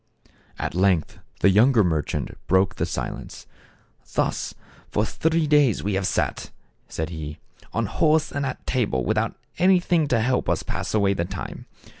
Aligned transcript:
At 0.57 0.73
length 0.73 1.19
the 1.41 1.51
younger 1.51 1.83
merchant 1.83 2.31
broke 2.47 2.77
the 2.77 2.87
silence." 2.87 3.45
Thus 4.15 4.55
for 4.89 5.05
three 5.05 5.45
days 5.45 5.77
have 5.77 5.85
we 5.85 6.03
sat," 6.03 6.49
said 6.87 7.09
he, 7.11 7.37
"on 7.71 7.85
horse 7.85 8.31
and 8.31 8.43
at 8.43 8.65
table, 8.65 9.05
without 9.05 9.35
anything 9.59 10.07
to 10.07 10.19
help 10.19 10.49
us 10.49 10.63
pass 10.63 10.95
away 10.95 11.13
the 11.13 11.25
time. 11.25 11.67